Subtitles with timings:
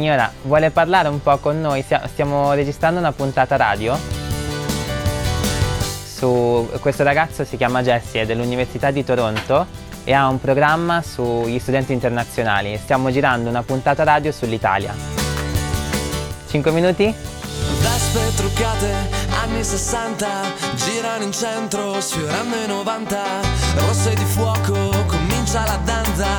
[0.00, 1.84] signora, vuole parlare un po' con noi?
[2.06, 3.98] Stiamo registrando una puntata radio.
[6.06, 9.66] Su, questo ragazzo si chiama Jesse, è dell'Università di Toronto
[10.04, 12.78] e ha un programma sugli studenti internazionali.
[12.78, 14.94] Stiamo girando una puntata radio sull'Italia.
[16.48, 17.14] 5 minuti?
[17.80, 18.94] Vespe truccate,
[19.42, 20.26] anni 60,
[20.76, 23.18] girano in centro, sfiorando i 90,
[23.76, 26.38] rosse di fuoco, comincia la danza,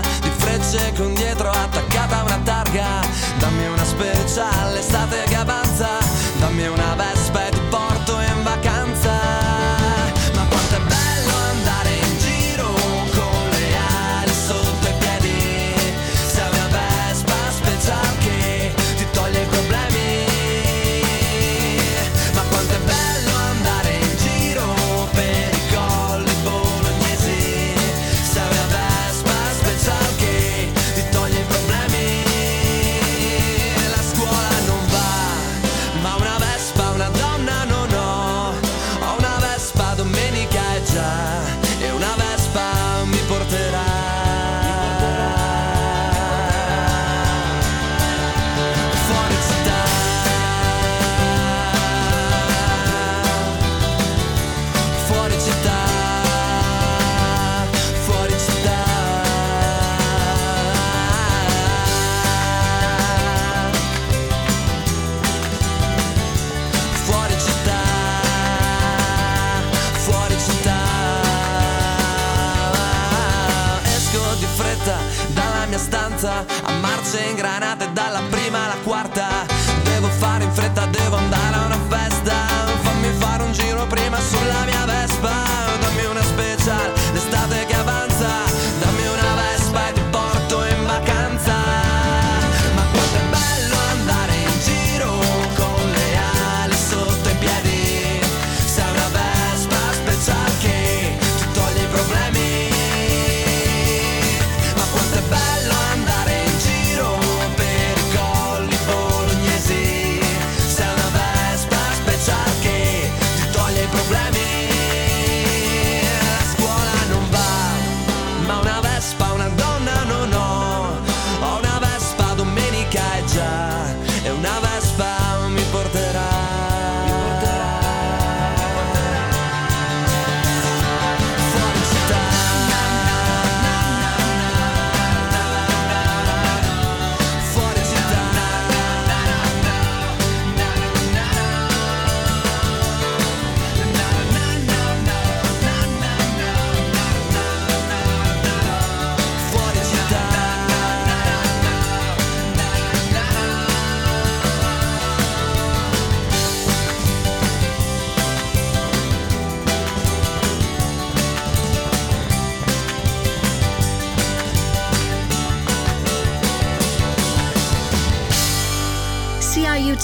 [0.62, 3.02] frecce con dietro attaccata una targa,
[3.40, 5.98] dammi una speciale, estate che avanza,
[6.40, 7.21] dammi una vespa
[77.92, 79.46] dalla prima alla quarta.
[79.84, 80.81] Devo fare in fretta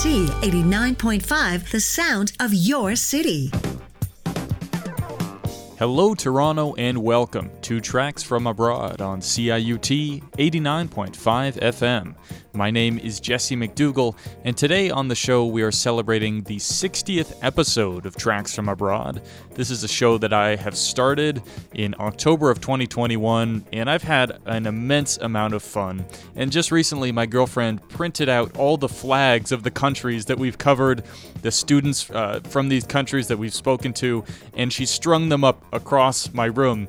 [0.08, 0.30] CIUT
[0.64, 3.52] 89.5, the sound of your city.
[5.78, 12.16] Hello, Toronto, and welcome to Tracks from Abroad on CIUT 89.5 FM.
[12.58, 17.38] My name is Jesse McDougall, and today on the show we are celebrating the 60th
[17.44, 19.22] episode of Tracks from Abroad.
[19.54, 21.44] This is a show that I have started
[21.76, 26.04] in October of 2021, and I've had an immense amount of fun.
[26.36, 30.58] And just recently, my girlfriend printed out all the flags of the countries that we've
[30.58, 31.04] covered,
[31.44, 34.24] the students uh, from these countries that we've spoken to,
[34.56, 36.88] and she strung them up across my room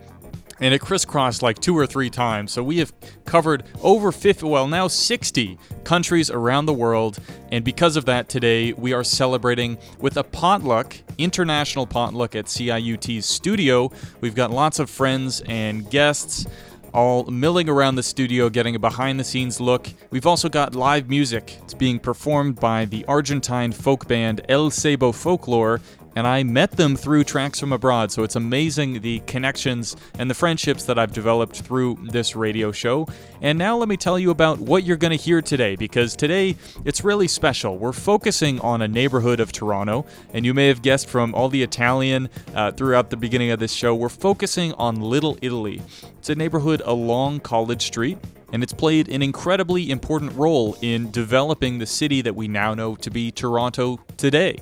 [0.60, 2.52] and it crisscrossed like two or three times.
[2.52, 2.92] So we have
[3.24, 7.18] covered over 50, well, now 60 countries around the world.
[7.50, 13.26] And because of that, today we are celebrating with a potluck, international potluck at CIUT's
[13.26, 13.90] studio.
[14.20, 16.46] We've got lots of friends and guests
[16.92, 19.88] all milling around the studio getting a behind the scenes look.
[20.10, 21.58] We've also got live music.
[21.62, 25.80] It's being performed by the Argentine folk band El Sebo Folklore
[26.18, 28.10] and I met them through Tracks from Abroad.
[28.10, 33.06] So it's amazing the connections and the friendships that I've developed through this radio show.
[33.40, 36.56] And now let me tell you about what you're going to hear today, because today
[36.84, 37.78] it's really special.
[37.78, 41.62] We're focusing on a neighborhood of Toronto, and you may have guessed from all the
[41.62, 45.80] Italian uh, throughout the beginning of this show, we're focusing on Little Italy.
[46.18, 48.18] It's a neighborhood along College Street
[48.52, 52.96] and it's played an incredibly important role in developing the city that we now know
[52.96, 54.58] to be Toronto today.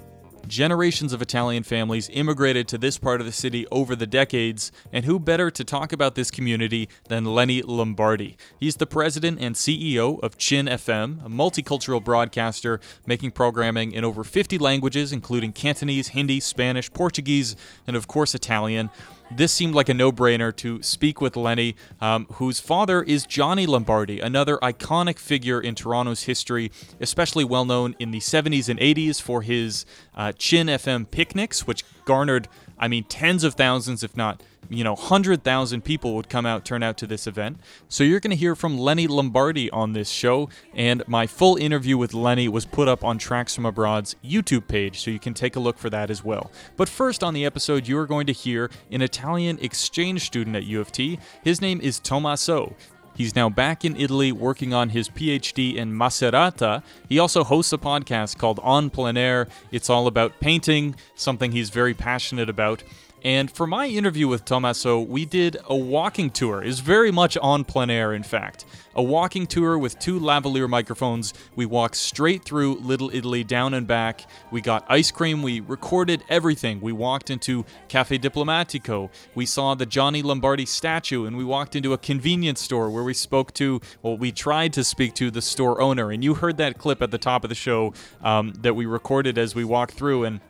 [0.48, 5.04] Generations of Italian families immigrated to this part of the city over the decades, and
[5.04, 8.36] who better to talk about this community than Lenny Lombardi?
[8.60, 14.22] He's the president and CEO of CHIN FM, a multicultural broadcaster making programming in over
[14.22, 17.56] 50 languages, including Cantonese, Hindi, Spanish, Portuguese,
[17.86, 18.90] and of course Italian
[19.30, 23.66] this seemed like a no brainer to speak with Lenny, um, whose father is Johnny
[23.66, 26.70] Lombardi, another iconic figure in Toronto's history,
[27.00, 29.84] especially well known in the 70s and 80s for his
[30.14, 34.94] uh, CHIN FM picnics, which garnered, I mean, tens of thousands, if not you know,
[34.94, 37.58] 100,000 people would come out, turn out to this event.
[37.88, 41.96] So you're going to hear from Lenny Lombardi on this show, and my full interview
[41.96, 45.56] with Lenny was put up on Tracks from Abroad's YouTube page, so you can take
[45.56, 46.50] a look for that as well.
[46.76, 50.64] But first on the episode, you are going to hear an Italian exchange student at
[50.64, 51.18] U of T.
[51.42, 52.74] His name is Tommaso.
[53.16, 56.82] He's now back in Italy working on his PhD in Macerata.
[57.08, 59.48] He also hosts a podcast called On Plein Air.
[59.72, 62.82] It's all about painting, something he's very passionate about.
[63.26, 66.62] And for my interview with Tommaso, we did a walking tour.
[66.62, 68.64] It's very much on plein air, in fact.
[68.94, 71.34] A walking tour with two lavalier microphones.
[71.56, 74.30] We walked straight through Little Italy, down and back.
[74.52, 75.42] We got ice cream.
[75.42, 76.80] We recorded everything.
[76.80, 79.10] We walked into Cafe Diplomatico.
[79.34, 83.12] We saw the Johnny Lombardi statue, and we walked into a convenience store where we
[83.12, 86.12] spoke to, well, we tried to speak to the store owner.
[86.12, 87.92] And you heard that clip at the top of the show
[88.22, 90.22] um, that we recorded as we walked through.
[90.22, 90.40] And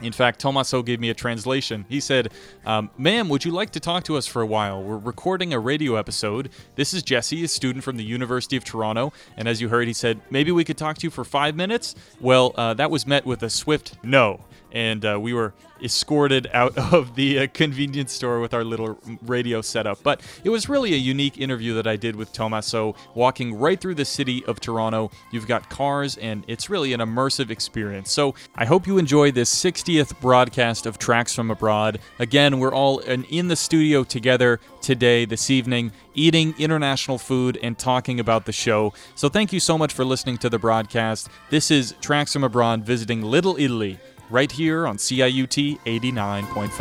[0.00, 1.84] in fact, Tommaso gave me a translation.
[1.88, 2.32] He said,
[2.66, 4.82] um, Ma'am, would you like to talk to us for a while?
[4.82, 6.50] We're recording a radio episode.
[6.74, 9.12] This is Jesse, a student from the University of Toronto.
[9.36, 11.94] And as you heard, he said, Maybe we could talk to you for five minutes?
[12.20, 14.40] Well, uh, that was met with a swift no
[14.74, 19.62] and uh, we were escorted out of the uh, convenience store with our little radio
[19.62, 20.02] setup.
[20.02, 23.94] But it was really a unique interview that I did with Tommaso, walking right through
[23.94, 25.10] the city of Toronto.
[25.30, 28.10] You've got cars, and it's really an immersive experience.
[28.10, 32.00] So I hope you enjoy this 60th broadcast of Tracks from Abroad.
[32.18, 38.18] Again, we're all in the studio together today, this evening, eating international food and talking
[38.20, 38.92] about the show.
[39.14, 41.28] So thank you so much for listening to the broadcast.
[41.50, 43.98] This is Tracks from Abroad visiting Little Italy
[44.34, 46.80] right here on CIUT 89.5.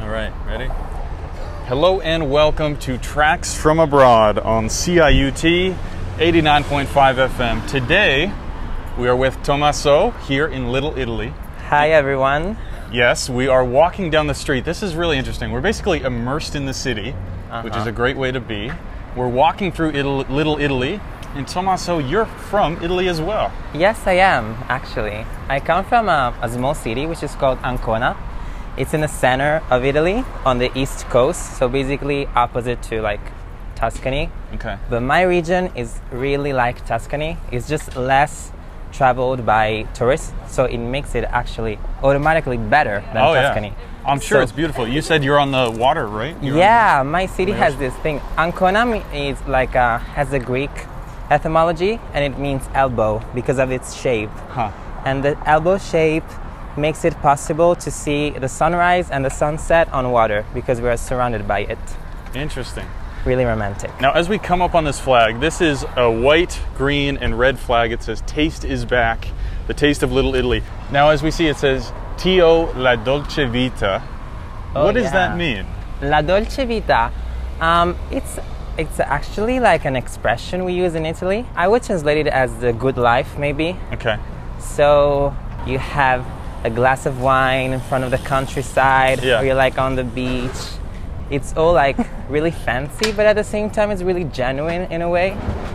[0.00, 0.66] All right, ready?
[1.68, 5.76] Hello and welcome to Tracks from Abroad on CIUT
[6.16, 7.68] 89.5 FM.
[7.68, 8.32] Today,
[8.98, 11.32] we are with Tommaso here in Little Italy.
[11.68, 12.56] Hi, everyone.
[12.92, 14.64] Yes, we are walking down the street.
[14.64, 15.52] This is really interesting.
[15.52, 17.14] We're basically immersed in the city
[17.54, 17.62] uh-huh.
[17.62, 17.90] which is uh-huh.
[17.90, 18.70] a great way to be.
[19.14, 21.00] We're walking through Italy, Little Italy.
[21.36, 23.52] And Tommaso, you're from Italy as well.
[23.72, 25.24] Yes, I am, actually.
[25.48, 28.16] I come from a, a small city which is called Ancona.
[28.76, 33.20] It's in the center of Italy on the east coast, so basically opposite to like
[33.76, 34.30] Tuscany.
[34.54, 34.76] Okay.
[34.90, 37.36] But my region is really like Tuscany.
[37.52, 38.50] It's just less
[38.92, 43.68] traveled by tourists, so it makes it actually automatically better than oh, Tuscany.
[43.68, 43.93] Yeah.
[44.06, 44.86] I'm sure so, it's beautiful.
[44.86, 46.36] You said you're on the water, right?
[46.42, 48.20] You're yeah, my city has this thing.
[48.36, 50.70] Ancona is like a, has a Greek
[51.30, 54.30] etymology, and it means elbow because of its shape.
[54.48, 54.70] Huh.
[55.04, 56.24] And the elbow shape
[56.76, 60.96] makes it possible to see the sunrise and the sunset on water because we are
[60.96, 61.78] surrounded by it.
[62.34, 62.86] Interesting.
[63.24, 63.90] Really romantic.
[64.00, 67.58] Now, as we come up on this flag, this is a white, green, and red
[67.58, 67.90] flag.
[67.90, 69.28] It says "Taste is back,"
[69.66, 70.62] the taste of Little Italy.
[70.90, 74.02] Now, as we see, it says Tio la dolce vita.
[74.74, 75.10] Oh, what does yeah.
[75.12, 75.66] that mean?
[76.02, 77.12] La dolce vita.
[77.60, 78.38] Um, it's
[78.76, 81.46] it's actually like an expression we use in Italy.
[81.54, 83.76] I would translate it as the good life, maybe.
[83.92, 84.18] Okay.
[84.58, 85.34] So
[85.66, 86.26] you have
[86.64, 89.40] a glass of wine in front of the countryside, yeah.
[89.40, 90.50] or you're like on the beach
[91.30, 91.96] it's all like
[92.28, 95.28] really fancy, but at the same time, it's really genuine in a way.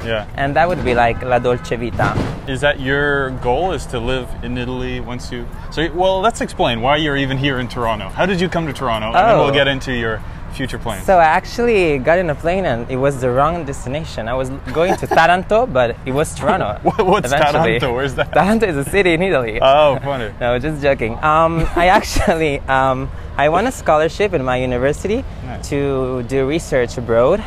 [0.06, 0.28] Yeah.
[0.36, 2.16] And that would be like la dolce vita.
[2.48, 3.74] Is that your goal?
[3.74, 5.48] Is to live in Italy once you?
[5.72, 8.10] So, well, let's explain why you're even here in Toronto.
[8.10, 9.08] How did you come to Toronto?
[9.08, 9.14] Oh.
[9.14, 9.54] And then we'll oh.
[9.54, 10.22] get into your
[10.54, 11.06] future plans.
[11.06, 14.28] So I actually got in a plane and it was the wrong destination.
[14.28, 16.80] I was going to Taranto, but it was Toronto.
[17.04, 17.80] What's eventually.
[17.80, 17.94] Taranto?
[17.94, 18.34] Where's that?
[18.34, 19.60] Taranto is a city in Italy.
[19.70, 20.34] Oh, funny.
[20.40, 21.14] no, just joking.
[21.24, 25.70] Um, I actually um, I won a scholarship in my university nice.
[25.70, 27.44] to do research abroad.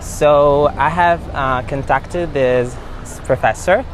[0.00, 2.74] So I have uh, contacted this
[3.24, 3.84] professor.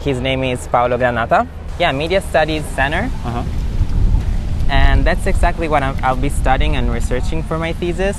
[0.00, 1.46] His name is Paolo Granata.
[1.78, 3.10] Yeah, Media Studies Center.
[3.24, 3.55] Uh-huh
[5.06, 8.18] that's exactly what i will be studying and researching for my thesis.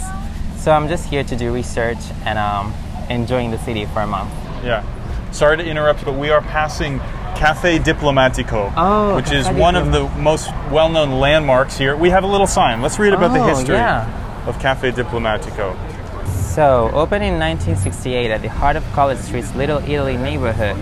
[0.58, 2.74] So I'm just here to do research and um,
[3.10, 4.32] enjoying the city for a month.
[4.64, 4.84] Yeah.
[5.32, 7.00] Sorry to interrupt, but we are passing
[7.36, 11.96] Cafe Diplomatico, oh, which is one of the most well-known landmarks here.
[11.96, 12.82] We have a little sign.
[12.82, 14.48] Let's read about oh, the history yeah.
[14.48, 15.78] of Cafe Diplomatico.
[16.58, 20.76] So, opened in 1968 at the heart of College Street's Little Italy neighborhood,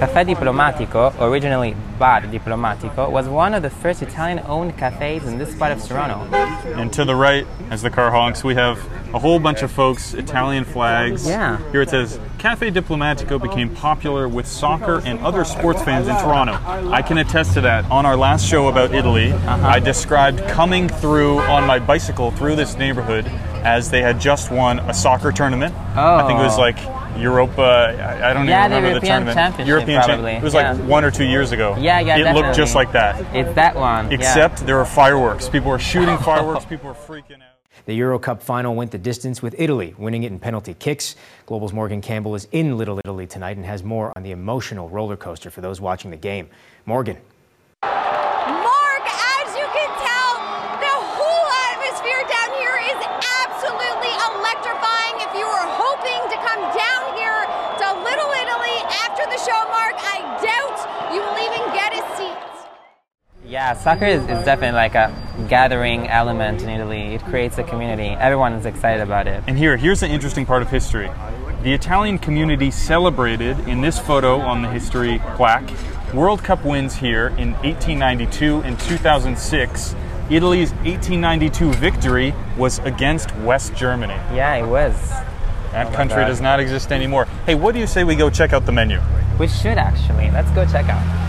[0.00, 5.54] Café Diplomatico, originally Bar Diplomatico, was one of the first Italian owned cafes in this
[5.54, 6.34] part of Toronto.
[6.80, 8.78] And to the right, as the car honks, we have
[9.12, 11.26] a whole bunch of folks, Italian flags.
[11.26, 11.58] Yeah.
[11.72, 16.58] Here it says Cafe Diplomatico became popular with soccer and other sports fans in Toronto.
[16.90, 17.84] I can attest to that.
[17.90, 19.66] On our last show about Italy, uh-huh.
[19.66, 23.30] I described coming through on my bicycle through this neighborhood
[23.64, 25.74] as they had just won a soccer tournament.
[25.96, 26.60] I think it was Oh.
[26.60, 26.78] like
[27.18, 27.62] Europa.
[27.62, 29.36] I I don't Yeah, even remember the European tournament.
[29.36, 30.72] Championship, European Champ- probably, It was yeah.
[30.72, 31.76] like one or two years ago.
[31.78, 33.20] Yeah, yeah, It looked just like that.
[33.34, 34.10] It's that one.
[34.10, 34.14] yeah.
[34.16, 35.48] Except there were fireworks.
[35.48, 36.64] People were shooting fireworks.
[36.64, 37.56] People were freaking out.
[37.86, 41.16] The Euro Cup final went the distance with Italy, winning it in penalty kicks.
[41.46, 45.16] Global's Morgan Campbell is in Little Italy tonight and has more on the emotional roller
[45.16, 46.48] coaster for those watching the game.
[46.84, 47.16] Morgan.
[47.82, 50.32] Mark, as you can tell,
[50.84, 52.98] the whole atmosphere down here is
[53.46, 55.14] absolutely electrifying.
[55.24, 57.40] If you were hoping to come down here
[57.80, 60.76] to Little Italy after the show, Mark, I doubt
[61.14, 62.36] you will even get a seat.
[63.68, 65.14] Yeah, soccer is, is definitely like a
[65.46, 67.14] gathering element in Italy.
[67.14, 68.06] It creates a community.
[68.18, 69.44] Everyone is excited about it.
[69.46, 71.10] And here, here's the interesting part of history.
[71.62, 75.70] The Italian community celebrated in this photo on the history plaque
[76.14, 79.94] World Cup wins here in 1892 and 2006.
[80.30, 84.14] Italy's 1892 victory was against West Germany.
[84.34, 84.94] Yeah, it was.
[85.72, 87.26] That Oh country does not exist anymore.
[87.44, 88.98] Hey, what do you say we go check out the menu?
[89.38, 90.30] We should actually.
[90.30, 91.27] Let's go check out.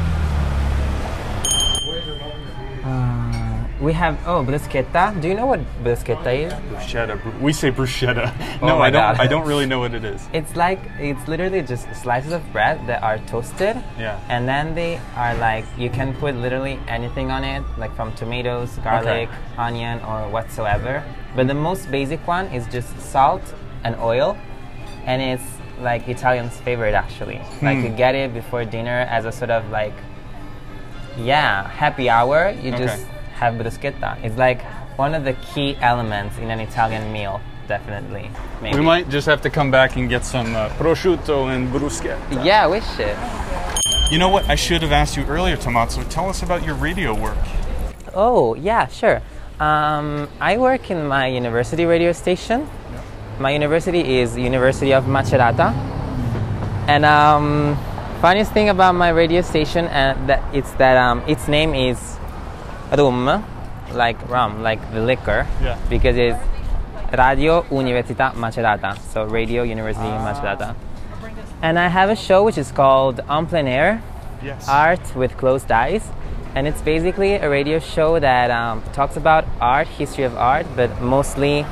[3.90, 5.04] We have oh bruschetta.
[5.22, 6.54] Do you know what bruschetta is?
[6.72, 7.16] Bruschetta.
[7.24, 8.26] Bru- We say bruschetta.
[8.62, 9.02] Oh no, I don't.
[9.18, 9.20] God.
[9.26, 10.22] I don't really know what it is.
[10.40, 13.76] It's like it's literally just slices of bread that are toasted.
[13.98, 14.20] Yeah.
[14.34, 18.70] And then they are like you can put literally anything on it, like from tomatoes,
[18.84, 21.04] garlic, onion, or whatsoever.
[21.36, 23.42] But the most basic one is just salt
[23.86, 24.38] and oil,
[25.06, 25.48] and it's
[25.82, 27.40] like Italian's favorite actually.
[27.68, 27.86] Like Hmm.
[27.86, 29.94] you get it before dinner as a sort of like
[31.18, 32.40] yeah happy hour.
[32.64, 32.86] You Okay.
[32.86, 33.06] just
[33.40, 34.22] have bruschetta.
[34.24, 34.62] It's like
[34.98, 38.30] one of the key elements in an Italian meal, definitely.
[38.62, 38.78] Maybe.
[38.78, 42.44] We might just have to come back and get some uh, prosciutto and bruschetta.
[42.46, 43.18] Yeah, we should.
[44.12, 44.50] You know what?
[44.50, 46.04] I should have asked you earlier, Tommaso.
[46.10, 47.38] Tell us about your radio work.
[48.14, 49.22] Oh, yeah, sure.
[49.60, 52.68] Um, I work in my university radio station.
[53.40, 55.72] My university is University of Macerata.
[56.88, 57.78] And um,
[58.20, 62.19] funniest thing about my radio station uh, that it's that um, its name is
[62.92, 63.44] Rum,
[63.94, 65.78] like rum, like the liquor, Yeah.
[65.90, 66.38] because it's
[67.18, 70.76] Radio Università Macerata, so Radio University Macerata.
[71.62, 74.02] And I have a show which is called En Plein Air,
[74.42, 74.68] Yes.
[74.70, 76.10] art with closed eyes
[76.56, 80.90] and it's basically a radio show that um, talks about art history of art but
[81.02, 81.66] mostly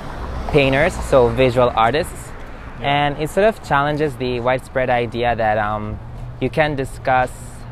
[0.52, 2.30] painters so visual artists
[2.82, 5.98] and it sort of challenges the widespread idea that um,
[6.42, 7.32] you can discuss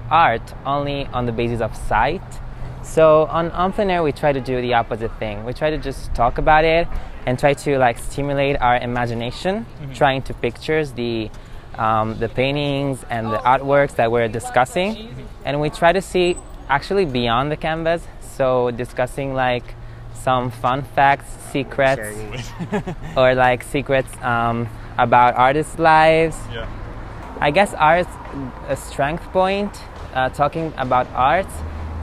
[0.09, 2.23] art only on the basis of sight
[2.85, 5.43] so on En Air we try to do the opposite thing.
[5.43, 6.87] We try to just talk about it
[7.25, 11.29] and try to like stimulate our imagination trying to pictures the
[11.77, 15.13] um, the paintings and the artworks that we're discussing.
[15.43, 16.37] And we try to see
[16.69, 19.63] actually beyond the canvas so discussing like
[20.13, 22.17] some fun facts secrets
[23.17, 26.37] or like secrets um, about artists lives.
[26.51, 26.67] Yeah.
[27.39, 28.09] I guess art's
[28.69, 29.77] a strength point,
[30.13, 31.47] uh, talking about art,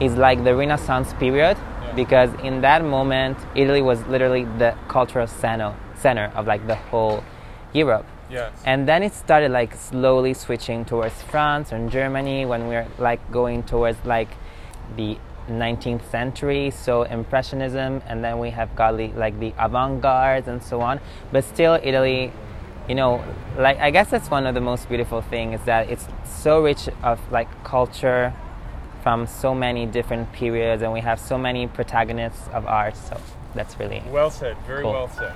[0.03, 1.57] is like the Renaissance period
[1.95, 7.23] because in that moment, Italy was literally the cultural center, center of like the whole
[7.73, 8.05] Europe.
[8.29, 8.51] Yes.
[8.65, 13.19] And then it started like slowly switching towards France and Germany when we are like
[13.31, 14.29] going towards like
[14.95, 15.17] the
[15.49, 20.81] 19th century, so Impressionism, and then we have got the, like the avant-garde and so
[20.81, 20.99] on.
[21.31, 22.31] But still, Italy,
[22.87, 23.23] you know,
[23.57, 26.89] like I guess that's one of the most beautiful things is that it's so rich
[27.03, 28.33] of like culture
[29.03, 32.95] from so many different periods, and we have so many protagonists of art.
[32.95, 33.19] So
[33.53, 34.55] that's really Well said.
[34.65, 34.93] Very Cool.
[34.93, 35.33] well said.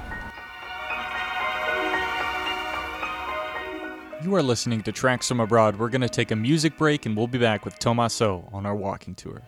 [4.23, 5.77] You are listening to Tracks from Abroad.
[5.77, 8.75] We're going to take a music break and we'll be back with Tommaso on our
[8.75, 9.41] walking tour.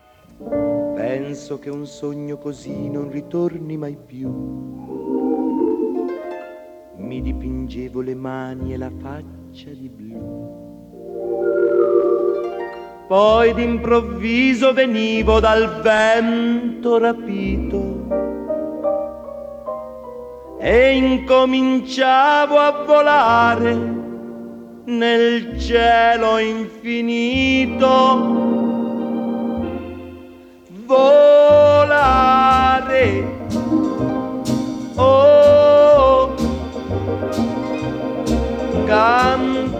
[0.95, 4.29] Penso che un sogno così non ritorni mai più.
[6.97, 10.67] Mi dipingevo le mani e la faccia di blu.
[13.09, 18.05] Poi d'improvviso venivo dal vento rapito
[20.59, 23.73] e incominciavo a volare
[24.85, 27.87] nel cielo infinito
[30.85, 31.77] volare.
[34.97, 36.35] Oh,
[38.85, 39.79] cantare.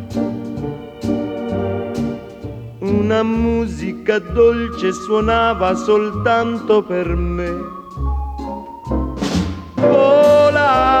[3.01, 7.49] Una musica dolce suonava soltanto per me.
[9.73, 10.91] Volare.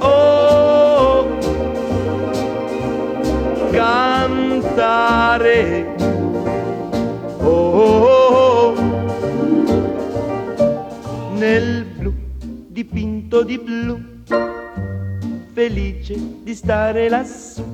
[0.00, 1.38] Oh,
[3.70, 5.14] cantare.
[7.38, 8.06] Oh, oh,
[8.66, 8.74] oh.
[11.36, 12.12] nel blu
[12.66, 14.00] dipinto di blu,
[15.52, 17.73] felice di stare lassù.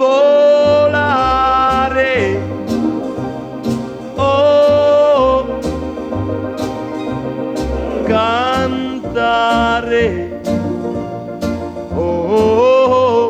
[0.00, 1.36] Volare.
[4.16, 5.44] Oh,
[8.06, 9.60] cantare.
[11.94, 13.28] Oh,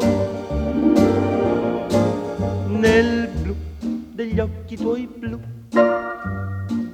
[2.69, 3.57] nel blu
[4.13, 5.41] degli occhi tuoi blu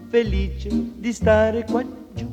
[0.09, 2.33] felice di stare qua giù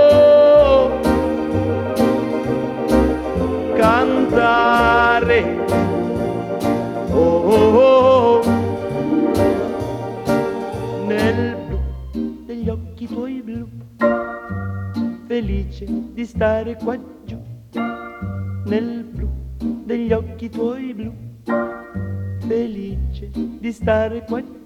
[13.51, 13.67] blu,
[15.27, 17.37] felice di stare qua giù.
[18.65, 19.29] Nel blu
[19.83, 21.13] degli occhi tuoi blu,
[22.47, 24.60] felice di stare qua giù.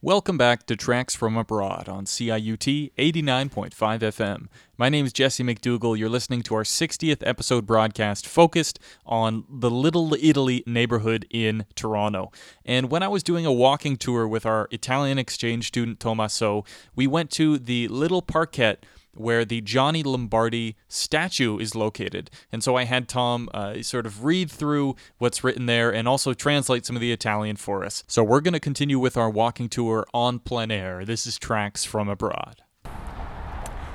[0.00, 4.46] Welcome back to Tracks from Abroad on CIUT 89.5 FM.
[4.76, 5.98] My name is Jesse McDougall.
[5.98, 12.30] You're listening to our 60th episode broadcast focused on the Little Italy neighborhood in Toronto.
[12.64, 17.08] And when I was doing a walking tour with our Italian exchange student Tommaso, we
[17.08, 18.84] went to the Little Parkette
[19.18, 22.30] where the Johnny Lombardi statue is located.
[22.52, 26.34] And so I had Tom uh, sort of read through what's written there and also
[26.34, 28.04] translate some of the Italian for us.
[28.06, 31.04] So we're going to continue with our walking tour on plein air.
[31.04, 32.62] This is Tracks from Abroad.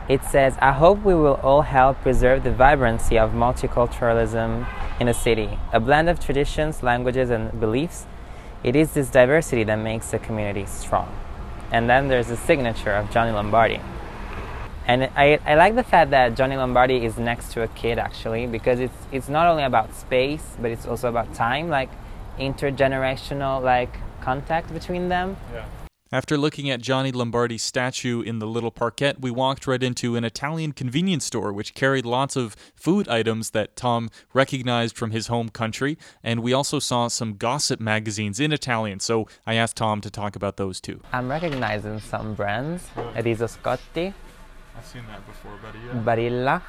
[0.10, 4.68] It says, I hope we will all help preserve the vibrancy of multiculturalism
[5.00, 8.06] in a city, a blend of traditions, languages, and beliefs.
[8.66, 11.10] It is this diversity that makes the community strong.
[11.72, 13.80] And then there's the signature of Johnny Lombardi.
[14.86, 18.48] And I, I like the fact that Johnny Lombardi is next to a kid actually
[18.48, 21.90] because it's it's not only about space but it's also about time, like
[22.38, 25.38] intergenerational like contact between them.
[25.54, 25.66] Yeah.
[26.14, 30.24] After looking at Johnny Lombardi's statue in the little parkette, we walked right into an
[30.24, 35.50] Italian convenience store which carried lots of food items that Tom recognized from his home
[35.50, 39.00] country, and we also saw some gossip magazines in Italian.
[39.00, 41.02] So I asked Tom to talk about those too.
[41.12, 42.84] I'm recognizing some brands.
[43.26, 44.14] Riso Scotti,
[44.78, 45.80] I've seen that before, buddy.
[46.06, 46.62] Barilla.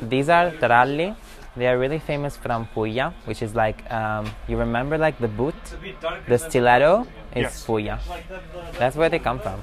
[0.02, 1.14] These are Taralli.
[1.56, 5.54] They are really famous from Puglia, which is like um, you remember like the boot,
[6.28, 7.64] the stiletto is Yes.
[7.64, 7.98] Puglia.
[8.78, 9.62] That's where they come from.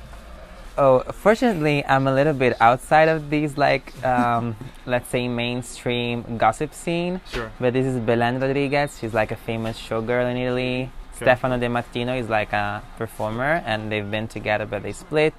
[0.76, 4.56] Oh, fortunately, I'm a little bit outside of these like um,
[4.88, 7.22] let's say mainstream gossip scene.
[7.32, 7.52] Sure.
[7.60, 8.98] But this is Belen Rodriguez.
[9.00, 10.90] She's like a famous showgirl in Italy.
[11.16, 15.34] Stefano De Martino is like a performer, and they've been together, but they split.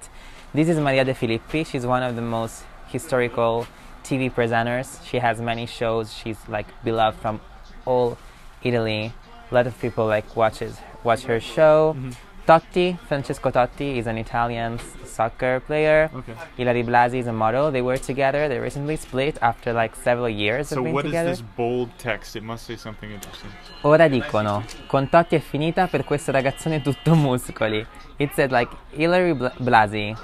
[0.55, 1.65] This is Maria De Filippi.
[1.65, 3.67] She's one of the most historical
[4.05, 4.87] TV presenters.
[5.05, 6.13] She has many shows.
[6.13, 7.41] She's like beloved from
[7.85, 8.17] all
[8.63, 9.11] Italy.
[9.51, 11.95] A lot of people like watches watch her show.
[11.97, 12.11] Mm-hmm.
[12.47, 16.09] Totti, Francesco Totti, is an Italian soccer player.
[16.13, 16.35] Okay.
[16.59, 17.71] Ilary Blasi is a model.
[17.71, 18.47] They were together.
[18.47, 21.29] They recently split after like several years So of being what is together.
[21.31, 22.35] this bold text?
[22.37, 23.49] It must say something interesting.
[23.83, 27.85] Ora dicono, con Totti è finita per questo ragazzone tutto muscoli.
[28.19, 30.15] It said like Ilary Bl- Blasi,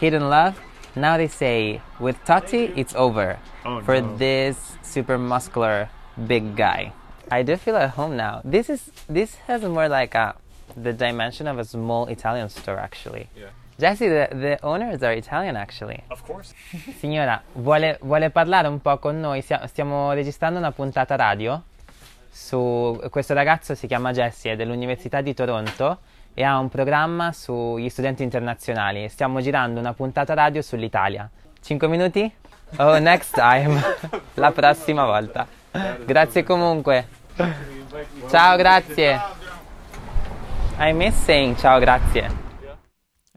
[0.00, 0.58] hidden love.
[0.96, 3.38] Now they say, with Tati, it's over.
[3.64, 4.16] Oh, for no.
[4.16, 5.88] this super muscular
[6.26, 6.92] big guy.
[7.30, 8.40] I do feel at home now.
[8.44, 10.34] This is this has more like a
[10.76, 13.28] the dimension of a small Italian store actually.
[13.36, 13.50] Yeah.
[13.78, 16.02] Jesse, the, the owners are Italian actually.
[16.10, 16.54] Of course.
[16.98, 19.42] Signora, vuole, vuole parlare un po' con noi?
[19.42, 21.62] Stiamo registrando una puntata radio
[22.30, 25.98] su questo ragazzo si chiama Jesse, è dell'Università di Toronto
[26.34, 29.08] e ha un programma sugli studenti internazionali.
[29.08, 31.28] Stiamo girando una puntata radio sull'Italia.
[31.60, 32.32] 5 minuti?
[32.78, 33.80] Oh, next time.
[34.34, 35.46] La prossima volta.
[36.04, 37.06] Grazie comunque.
[38.28, 39.20] Ciao, grazie.
[40.78, 42.48] I miss saying ciao, grazie.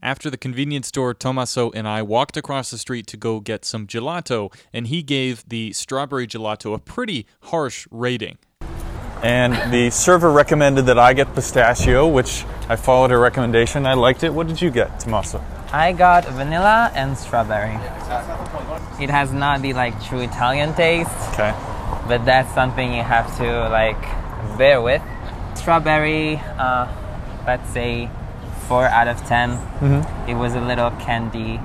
[0.01, 3.87] After the convenience store, Tommaso and I walked across the street to go get some
[3.87, 8.37] gelato, and he gave the strawberry gelato a pretty harsh rating.
[9.21, 13.85] And the server recommended that I get pistachio, which I followed her recommendation.
[13.85, 14.33] I liked it.
[14.33, 15.43] What did you get, Tommaso?
[15.71, 17.75] I got vanilla and strawberry.
[19.03, 21.53] It has not the like true Italian taste, Okay.
[22.07, 24.01] but that's something you have to like
[24.57, 25.01] bear with.
[25.55, 26.87] Strawberry, uh,
[27.45, 28.09] let's say
[28.67, 29.51] four out of 10
[30.27, 31.59] It was a little candy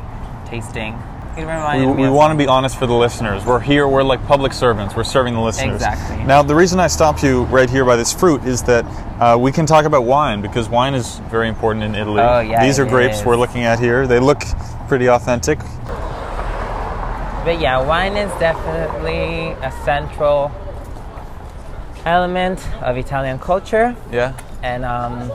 [0.46, 0.94] tasting.
[1.38, 3.44] We, we want to be honest for the listeners.
[3.44, 4.96] We're here, we're like public servants.
[4.96, 5.76] We're serving the listeners.
[5.76, 6.24] Exactly.
[6.24, 8.84] Now, the reason I stopped you right here by this fruit is that
[9.20, 12.20] uh, we can talk about wine because wine is very important in Italy.
[12.20, 13.24] Oh, yeah, These are grapes is.
[13.24, 14.06] we're looking at here.
[14.06, 14.42] They look
[14.88, 15.58] pretty authentic.
[17.44, 20.50] But yeah, wine is definitely a central
[22.04, 23.96] element of Italian culture.
[24.10, 24.34] Yeah.
[24.62, 25.30] and um,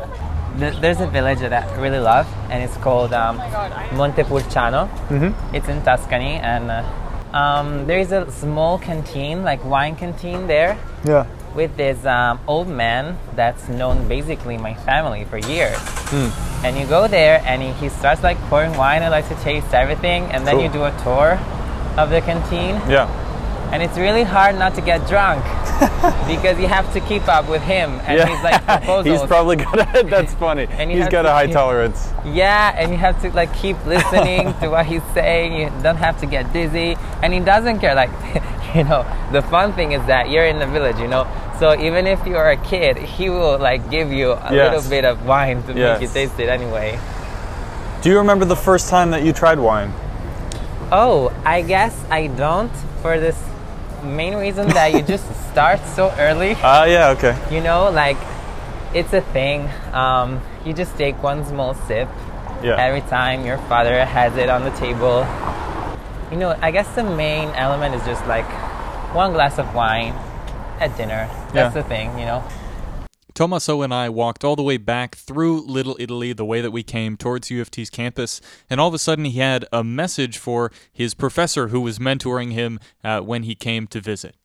[0.59, 3.37] th- there's a village that I really love, and it's called um,
[3.97, 4.87] Montepulciano.
[5.09, 5.55] Mm-hmm.
[5.55, 6.83] It's in Tuscany, and uh,
[7.37, 11.25] um, there is a small canteen, like wine canteen there, Yeah.
[11.55, 15.77] with this um, old man that's known basically my family for years.
[16.63, 19.73] And you go there, and he, he starts like pouring wine and likes to taste
[19.73, 20.63] everything, and then Cool.
[20.63, 21.39] you do a tour
[21.97, 23.07] of the canteen, Yeah.
[23.73, 25.43] And it's really hard not to get drunk.
[26.27, 28.27] because you have to keep up with him, and yeah.
[28.33, 29.19] he's like proposals.
[29.19, 30.67] He's probably got a, that's funny.
[30.69, 32.12] And He's got to a high tolerance.
[32.23, 35.59] Yeah, and you have to like keep listening to what he's saying.
[35.59, 37.95] You don't have to get dizzy, and he doesn't care.
[37.95, 38.12] Like,
[38.75, 41.27] you know, the fun thing is that you're in the village, you know.
[41.59, 44.73] So even if you are a kid, he will like give you a Yes.
[44.73, 46.99] little bit of wine to make you taste it anyway.
[48.01, 49.91] Do you remember the first time that you tried wine?
[50.91, 53.38] Oh, I guess I don't for this
[54.03, 56.55] main reason that you just start so early.
[56.61, 57.35] Ah, yeah, okay.
[57.51, 58.17] You know, like
[58.93, 59.69] it's a thing.
[59.93, 62.07] Um, you just take one small sip
[62.63, 62.75] Yeah.
[62.79, 65.25] every time your father has it on the table.
[66.31, 68.47] You know, I guess the main element is just like
[69.13, 70.13] one glass of wine
[70.79, 71.29] at dinner.
[71.53, 71.81] That's Yeah.
[71.81, 72.43] the thing, you know.
[73.34, 76.84] Tommaso and I walked all the way back through Little Italy, the way that we
[76.84, 80.38] came towards U of T's campus, and all of a sudden he had a message
[80.38, 84.36] for his professor who was mentoring him uh, when he came to visit.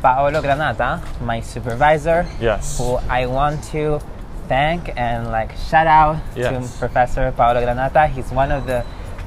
[0.00, 2.78] Paolo Granata, my supervisor, Yes.
[2.78, 4.00] who I want to
[4.48, 6.72] thank and like shout out Yes.
[6.72, 8.08] to Professor Paolo Granata.
[8.08, 8.84] He's one of the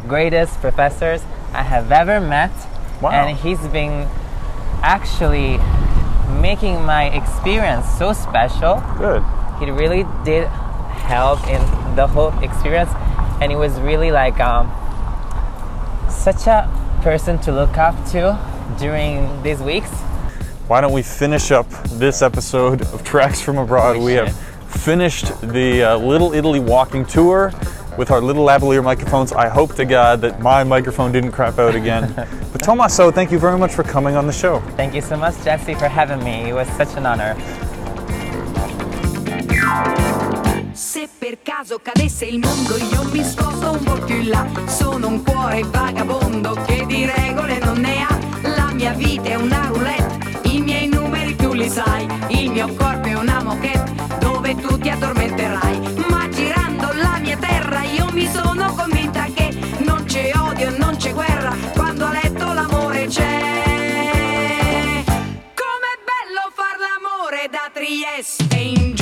[0.08, 1.22] greatest professors
[1.54, 2.52] I have ever met.
[3.02, 3.12] Wow.
[3.12, 4.08] And he's been
[4.82, 5.58] actually
[6.30, 8.84] making my experience so special.
[8.98, 9.24] Good.
[9.60, 11.62] He really did help in
[11.96, 12.92] the whole experience
[13.42, 14.68] and he was really like um,
[16.10, 16.70] such a
[17.02, 18.38] person to look up to
[18.78, 19.90] during these weeks.
[20.68, 23.98] Why don't we finish up this episode of Tracks from Abroad?
[23.98, 24.38] We We have
[24.70, 27.52] finished the uh, Little Italy walking tour
[28.00, 29.34] with our little lavalier microphones.
[29.34, 32.14] I hope to God that my microphone didn't crap out again.
[32.54, 34.62] but Tommaso, thank you very much for coming on the show.
[34.78, 36.50] Thank you so much, Jesse, for having me.
[36.50, 37.36] It was such an honor.
[40.72, 45.08] Se per caso cadesse il mondo io mi sposto un po' più in là Sono
[45.08, 48.18] un cuore vagabondo che di regole non ne ha
[48.56, 53.08] La mia vita è una roulette, i miei numeri tu li sai Il mio corpo
[53.08, 55.19] è una moquette dove tu ti addormenterai
[68.10, 68.99] da Trieste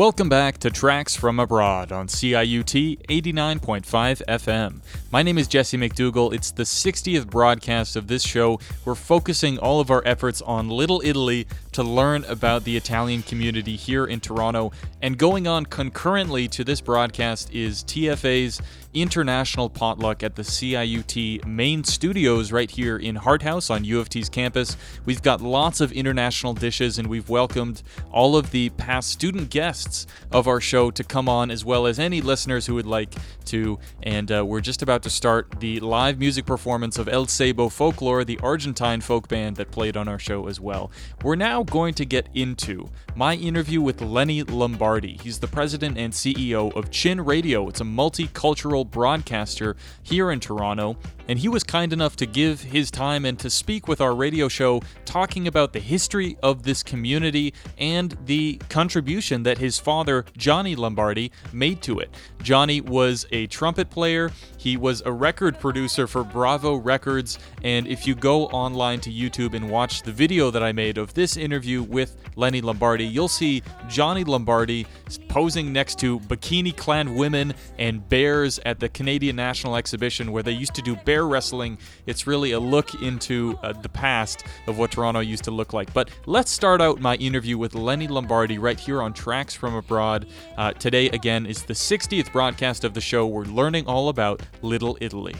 [0.00, 4.80] Welcome back to Tracks from Abroad on CIUT 89.5 FM.
[5.12, 6.32] My name is Jesse McDougall.
[6.32, 8.60] It's the 60th broadcast of this show.
[8.84, 13.74] We're focusing all of our efforts on Little Italy to learn about the Italian community
[13.74, 14.70] here in Toronto.
[15.02, 21.84] And going on concurrently to this broadcast is TFA's International Potluck at the CIUT main
[21.84, 24.76] studios right here in Hart House on U of T's campus.
[25.04, 30.06] We've got lots of international dishes and we've welcomed all of the past student guests
[30.32, 33.14] of our show to come on, as well as any listeners who would like
[33.46, 33.78] to.
[34.02, 38.24] And uh, we're just about to start the live music performance of El Sebo Folklore,
[38.24, 40.90] the Argentine folk band that played on our show as well.
[41.22, 45.18] We're now going to get into my interview with Lenny Lombardi.
[45.22, 47.68] He's the president and CEO of CHIN Radio.
[47.68, 50.96] It's a multicultural broadcaster here in Toronto,
[51.28, 54.48] and he was kind enough to give his time and to speak with our radio
[54.48, 60.74] show talking about the history of this community and the contribution that his father, Johnny
[60.74, 62.14] Lombardi, made to it.
[62.42, 68.06] Johnny was a trumpet player, he was a record producer for Bravo Records, and if
[68.06, 71.82] you go online to YouTube and watch the video that I made of this interview
[71.82, 74.86] with Lenny Lombardi, you'll see Johnny Lombardi
[75.28, 80.52] posing next to bikini clad women and bears at the Canadian National Exhibition where they
[80.52, 81.78] used to do bear wrestling.
[82.06, 85.92] It's really a look into uh, the past of what Toronto used to look like.
[85.92, 90.26] But let's start out my interview with Lenny Lombardi right here on Tracks from Abroad.
[90.56, 93.26] Uh, today, again, is the 60th broadcast of the show.
[93.26, 95.34] We're learning all about Little Italy.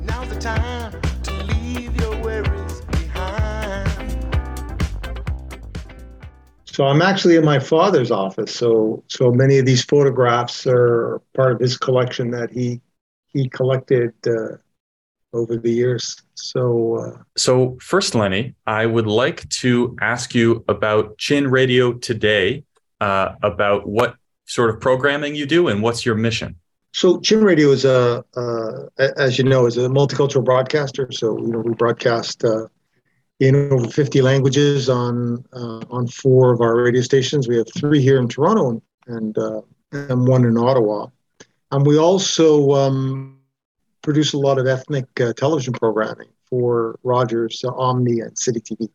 [0.00, 2.59] Now's the time to leave your worries
[6.80, 8.54] So I'm actually in my father's office.
[8.54, 12.80] So so many of these photographs are part of his collection that he
[13.34, 14.56] he collected uh,
[15.34, 16.16] over the years.
[16.36, 22.64] So uh, So, first, Lenny, I would like to ask you about CHIN Radio today,
[23.02, 24.16] uh, about what
[24.46, 26.56] sort of programming you do and what's your mission.
[26.94, 31.12] so CHIN Radio is a uh, as you know is a multicultural broadcaster.
[31.12, 32.68] So you know we broadcast uh,
[33.40, 37.48] in over 50 languages on uh, on four of our radio stations.
[37.48, 41.08] We have three here in Toronto and and, uh, and one in Ottawa.
[41.72, 43.38] And we also um,
[44.02, 48.88] produce a lot of ethnic uh, television programming for Rogers, uh, Omni, and City TV.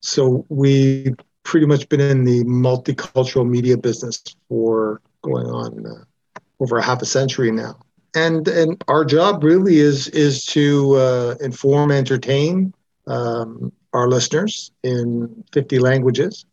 [0.00, 6.78] So we've pretty much been in the multicultural media business for going on uh, over
[6.78, 7.78] a half a century now.
[8.14, 12.72] And and our job really is is to uh, inform, entertain
[13.06, 16.44] um, our listeners in 50 languages.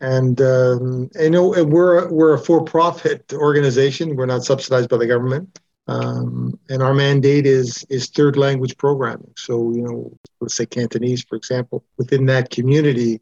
[0.00, 4.14] And um, you know we're we're a for-profit organization.
[4.14, 5.58] We're not subsidized by the government.
[5.88, 9.32] Um, and our mandate is is third language programming.
[9.36, 11.84] So you know, let's say Cantonese, for example.
[11.96, 13.20] Within that community,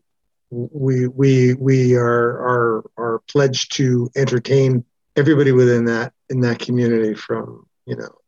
[0.51, 7.15] we we we are are are pledged to entertain everybody within that in that community,
[7.15, 8.19] from you know,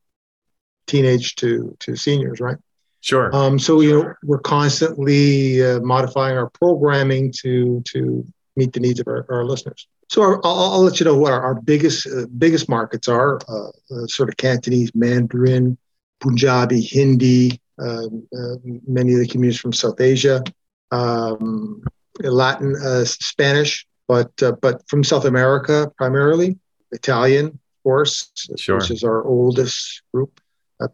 [0.86, 2.58] teenage to to seniors, right?
[3.00, 3.34] Sure.
[3.34, 9.00] Um, so you know we're constantly uh, modifying our programming to to meet the needs
[9.00, 9.86] of our, our listeners.
[10.08, 13.38] So our, I'll, I'll, let you know what our, our biggest uh, biggest markets are:
[13.48, 15.78] uh, uh sort of Cantonese, Mandarin,
[16.20, 18.56] Punjabi, Hindi, um, uh,
[18.86, 20.42] many of the communities from South Asia,
[20.90, 21.82] um,
[22.20, 26.58] Latin, uh, Spanish, but but from South America primarily,
[26.90, 28.78] Italian, of course, sure.
[28.78, 30.40] which is our oldest group.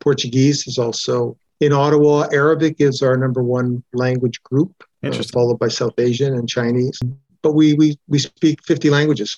[0.01, 5.69] Portuguese is also in Ottawa, Arabic is our number one language group, uh, followed by
[5.69, 7.01] South Asian and Chinese.
[7.43, 9.37] But we we we speak 50 languages,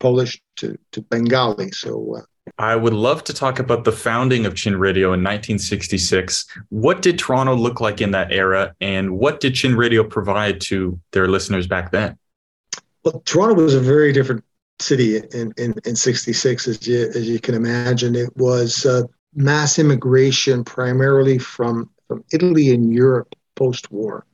[0.00, 1.70] Polish to to Bengali.
[1.72, 2.16] So.
[2.18, 2.22] Uh,
[2.58, 6.44] I would love to talk about the founding of CHIN Radio in 1966.
[6.70, 10.98] What did Toronto look like in that era, and what did CHIN Radio provide to
[11.12, 12.18] their listeners back then?
[13.04, 14.44] Well, Toronto was a very different
[14.80, 18.16] city in, in, in 66, as you, as you can imagine.
[18.16, 24.26] It was uh, mass immigration primarily from, from Italy and Europe post war.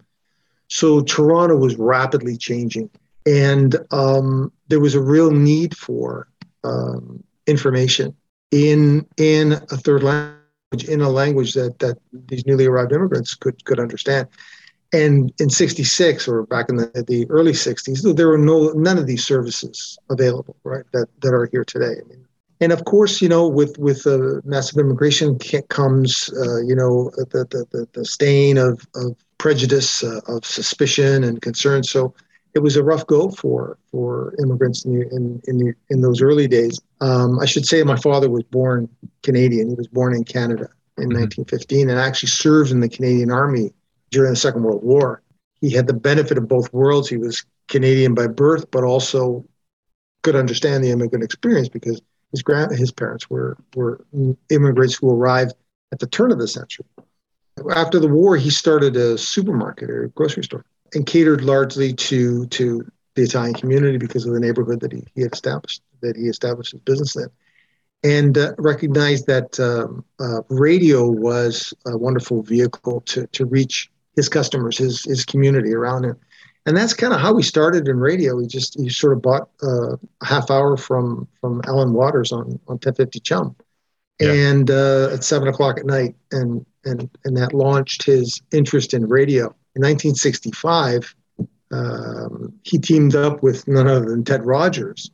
[0.68, 2.90] So Toronto was rapidly changing,
[3.26, 6.28] and um, there was a real need for
[6.64, 8.14] um, information
[8.50, 13.64] in in a third language, in a language that that these newly arrived immigrants could
[13.64, 14.28] could understand.
[14.92, 19.06] And in '66 or back in the, the early '60s, there were no none of
[19.06, 20.84] these services available, right?
[20.92, 22.00] That that are here today.
[22.00, 22.26] I mean,
[22.60, 27.46] and of course, you know, with with uh, massive immigration comes, uh, you know, the,
[27.50, 31.84] the, the the stain of of prejudice, uh, of suspicion and concern.
[31.84, 32.14] So
[32.54, 36.20] it was a rough go for for immigrants in the, in in, the, in those
[36.20, 36.80] early days.
[37.00, 38.88] Um, I should say my father was born
[39.22, 39.68] Canadian.
[39.68, 41.20] He was born in Canada in mm-hmm.
[41.20, 43.72] 1915 and actually served in the Canadian Army
[44.10, 45.22] during the Second World War.
[45.60, 47.08] He had the benefit of both worlds.
[47.08, 49.44] He was Canadian by birth, but also
[50.22, 52.00] could understand the immigrant experience because
[52.32, 54.04] his grand his parents were were
[54.50, 55.54] immigrants who arrived
[55.92, 56.86] at the turn of the century.
[57.74, 60.64] After the war, he started a supermarket or a grocery store
[60.94, 65.22] and catered largely to to the Italian community because of the neighborhood that he, he
[65.22, 67.28] had established that he established his business in,
[68.04, 74.28] and uh, recognized that um, uh, radio was a wonderful vehicle to to reach his
[74.28, 76.16] customers, his his community around him
[76.68, 78.36] and that's kind of how we started in radio.
[78.36, 82.60] We just he sort of bought uh, a half hour from from Allan Waters on
[82.68, 83.56] on 1050 CHUM,
[84.20, 84.32] yeah.
[84.32, 89.08] and uh, at seven o'clock at night, and and and that launched his interest in
[89.08, 89.46] radio.
[89.76, 91.14] In 1965,
[91.72, 95.10] um, he teamed up with none other than Ted Rogers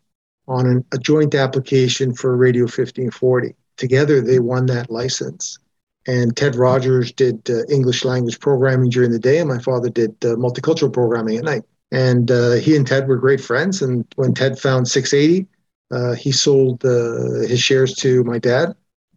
[0.48, 3.54] on an, a joint application for Radio 1540.
[3.76, 5.58] Together, they won that license
[6.06, 10.10] and Ted Rogers did uh, English language programming during the day, and my father did
[10.24, 11.62] uh, multicultural programming at night.
[11.92, 13.80] And uh, he and Ted were great friends.
[13.80, 15.46] And when Ted found 680,
[15.90, 18.74] uh, he sold uh, his shares to my dad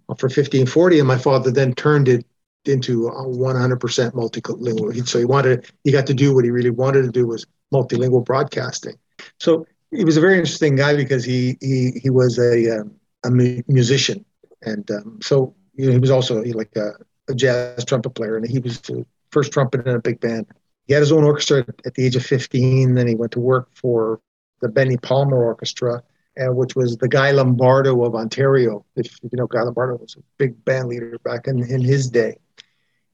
[0.08, 2.26] for 1540, and my father then turned it
[2.65, 3.80] into 100%
[4.12, 5.08] multilingual.
[5.08, 8.23] So he wanted, he got to do what he really wanted to do was multilingual
[8.23, 8.95] broadcasting.
[9.39, 13.32] So he was a very interesting guy because he he he was a um, a
[13.32, 14.26] musician,
[14.62, 16.92] and um, so you know, he was also like a,
[17.30, 20.48] a, jazz trumpet player, and he was the first trumpet in a big band.
[20.88, 22.96] He had his own orchestra at the age of 15.
[22.96, 24.20] Then he went to work for
[24.62, 26.02] the Benny Palmer Orchestra,
[26.40, 28.86] uh, which was the Guy Lombardo of Ontario.
[28.96, 32.38] If you know, Guy Lombardo was a big band leader back in, in his day.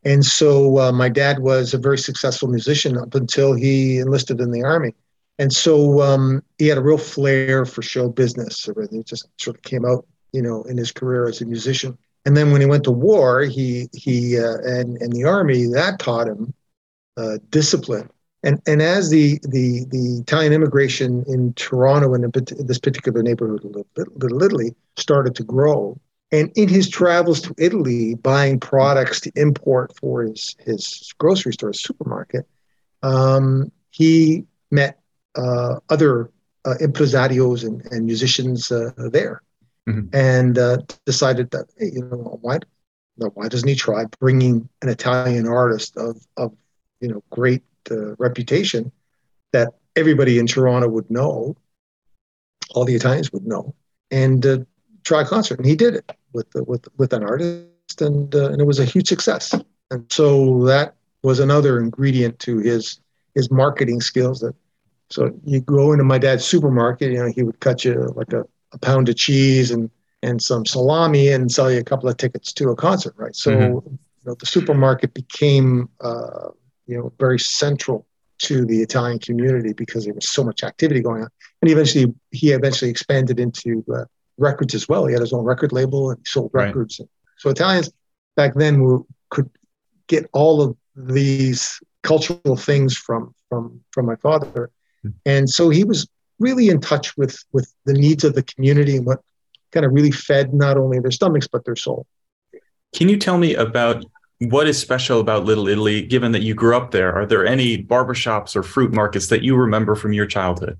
[0.05, 4.51] And so uh, my dad was a very successful musician up until he enlisted in
[4.51, 4.93] the army.
[5.39, 8.67] And so um, he had a real flair for show business.
[8.67, 11.97] It just sort of came out, you know, in his career as a musician.
[12.25, 15.99] And then when he went to war, he he uh, and and the army that
[15.99, 16.53] taught him
[17.17, 18.09] uh, discipline.
[18.43, 23.63] And and as the the the Italian immigration in Toronto and in this particular neighborhood,
[23.95, 25.99] Little Italy, started to grow,
[26.31, 31.73] and in his travels to Italy, buying products to import for his his grocery store,
[31.73, 32.47] supermarket,
[33.01, 34.99] um, he met
[35.35, 36.31] uh, other
[36.65, 39.41] uh, impresarios and, and musicians uh, there
[39.87, 40.15] mm-hmm.
[40.15, 42.59] and uh, decided that hey, you know why
[43.15, 46.53] why doesn't he try bringing an Italian artist of of
[47.01, 48.91] you know great uh, reputation
[49.51, 51.55] that everybody in Toronto would know,
[52.71, 53.75] all the Italians would know,
[54.09, 54.59] and uh,
[55.03, 58.61] try a concert, and he did it with with with an artist, and uh, and
[58.61, 59.53] it was a huge success,
[59.91, 62.99] and so that was another ingredient to his
[63.35, 64.55] his marketing skills that
[65.09, 68.45] so you go into my dad's supermarket, you know, he would cut you like a
[68.73, 69.89] a pound of cheese and
[70.21, 73.35] and some salami and sell you a couple of tickets to a concert, right?
[73.35, 73.87] So mm-hmm.
[73.87, 76.49] you know, the supermarket became uh,
[76.87, 78.05] you know very central
[78.39, 81.29] to the Italian community because there was so much activity going on.
[81.61, 84.05] And eventually, he eventually expanded into uh,
[84.37, 85.05] records as well.
[85.05, 86.99] He had his own record label and he sold records.
[86.99, 87.09] Right.
[87.37, 87.91] So Italians
[88.35, 89.49] back then were, could
[90.07, 94.71] get all of these cultural things from from from my father,
[95.01, 95.09] hmm.
[95.25, 96.07] and so he was
[96.43, 99.19] really in touch with with the needs of the community and what
[99.71, 102.05] kind of really fed not only their stomachs but their soul.
[102.93, 104.05] Can you tell me about
[104.39, 107.13] what is special about Little Italy, given that you grew up there?
[107.15, 110.77] Are there any barbershops or fruit markets that you remember from your childhood?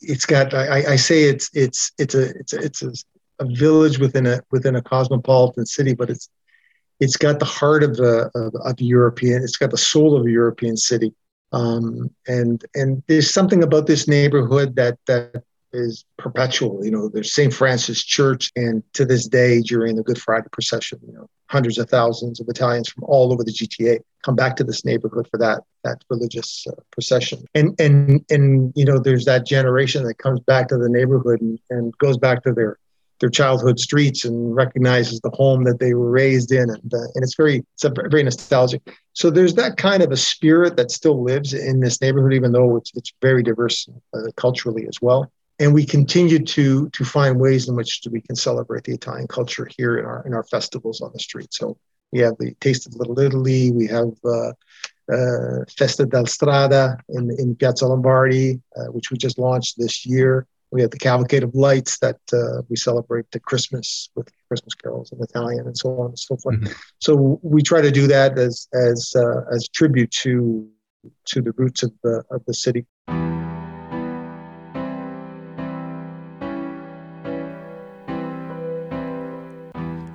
[0.00, 0.54] It's got.
[0.54, 2.92] I, I say it's it's it's a it's a, it's a,
[3.38, 6.28] a, village within a within a cosmopolitan city, but it's
[7.00, 9.42] it's got the heart of the of, of European.
[9.42, 11.14] It's got the soul of a European city.
[11.52, 15.42] Um, and and there's something about this neighborhood that that
[15.72, 16.84] is perpetual.
[16.84, 17.52] You know, there's St.
[17.52, 21.88] Francis Church, and to this day, during the Good Friday procession, you know, hundreds of
[21.88, 25.62] thousands of Italians from all over the GTA come back to this neighborhood for that
[25.84, 27.44] that religious uh, procession.
[27.54, 31.58] And and and you know, there's that generation that comes back to the neighborhood and,
[31.70, 32.78] and goes back to their
[33.22, 37.24] their childhood streets and recognizes the home that they were raised in and, uh, and
[37.24, 38.82] it's very it's a very nostalgic
[39.14, 42.76] so there's that kind of a spirit that still lives in this neighborhood even though
[42.76, 45.30] it's, it's very diverse uh, culturally as well
[45.62, 49.68] and we continue to to find ways in which we can celebrate the Italian culture
[49.76, 51.54] here in our in our festivals on the street.
[51.54, 51.78] So
[52.10, 54.52] we have the Taste of Little Italy, we have uh,
[55.12, 60.46] uh, Festa del Strada in, in Piazza Lombardi, uh, which we just launched this year.
[60.72, 65.12] We have the Cavalcade of Lights that uh, we celebrate the Christmas with Christmas carols
[65.12, 66.56] in Italian and so on and so forth.
[66.56, 66.72] Mm-hmm.
[66.98, 70.68] So we try to do that as as uh, as tribute to
[71.26, 72.86] to the roots of the of the city.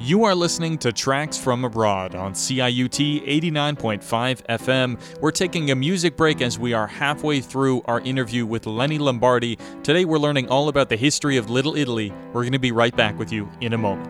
[0.08, 5.20] You are listening to Tracks from Abroad on CIUT 89.5 FM.
[5.20, 9.58] We're taking a music break as we are halfway through our interview with Lenny Lombardi.
[9.84, 12.14] Today we're learning all about the history of Little Italy.
[12.32, 14.10] We're going to be right back with you in a moment.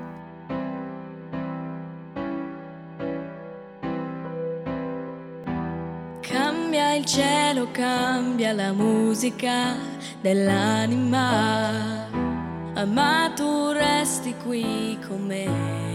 [6.21, 9.75] Cambia il cielo, cambia la musica
[10.21, 12.26] dell'anima.
[12.85, 15.85] Ma tu resti qui con me.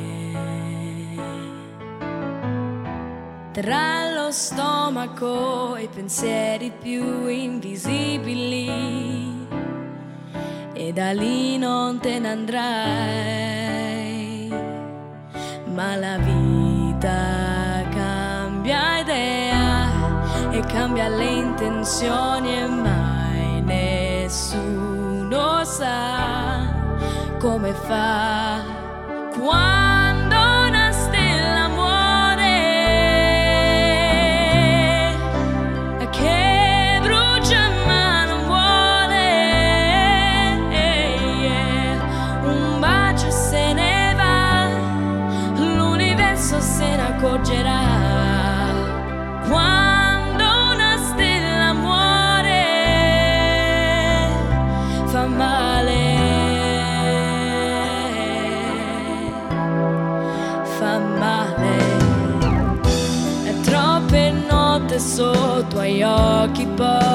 [3.52, 8.66] tra lo stomaco e i pensieri più invisibili
[10.72, 12.50] e da lì non te ne andrai,
[15.66, 19.90] ma la vita cambia idea
[20.50, 26.31] e cambia le intenzioni e mai nessuno sa
[27.42, 28.62] come fa.
[29.36, 29.91] Quando
[66.00, 67.11] sotto ai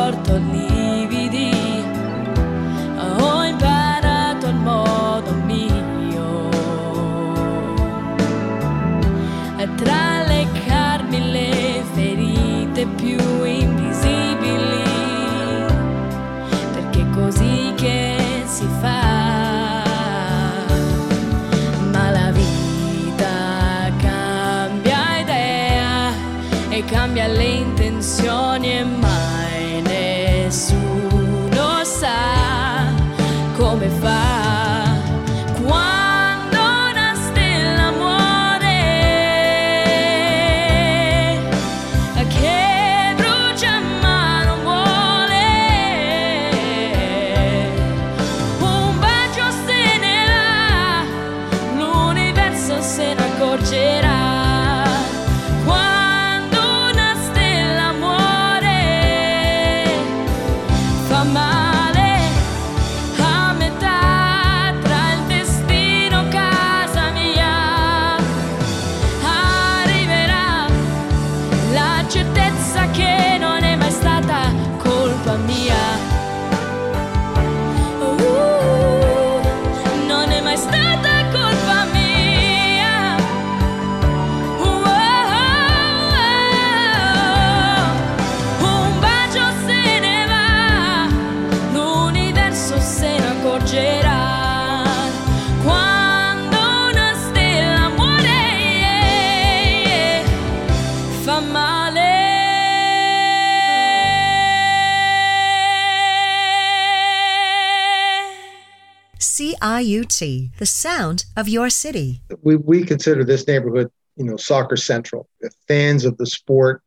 [110.57, 112.21] The sound of your city.
[112.41, 115.27] We, we consider this neighborhood, you know, soccer central.
[115.41, 116.81] The fans of the sport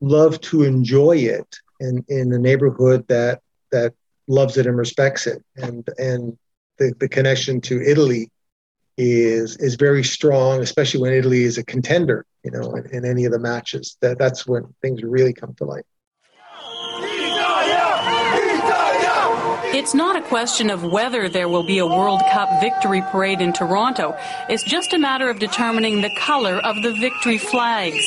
[0.00, 3.40] love to enjoy it in, in a neighborhood that
[3.70, 3.92] that
[4.26, 5.42] loves it and respects it.
[5.56, 6.38] And and
[6.78, 8.30] the, the connection to Italy
[8.96, 13.24] is is very strong, especially when Italy is a contender, you know, in, in any
[13.24, 13.96] of the matches.
[14.00, 15.84] That that's when things really come to life.
[19.78, 23.52] It's not a question of whether there will be a World Cup victory parade in
[23.52, 24.16] Toronto.
[24.48, 28.04] It's just a matter of determining the color of the victory flags.